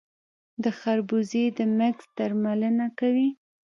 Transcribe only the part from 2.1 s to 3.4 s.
درملنه څه ده؟